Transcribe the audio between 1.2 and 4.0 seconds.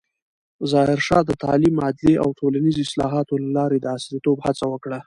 د تعلیم، عدلیې او ټولنیزو اصلاحاتو له لارې د